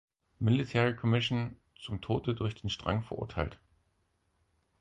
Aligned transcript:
Military 0.39 0.95
Commission 0.95 1.57
zum 1.79 2.01
Tode 2.01 2.33
durch 2.33 2.55
den 2.55 2.71
Strang 2.71 3.03
verurteilt. 3.03 3.59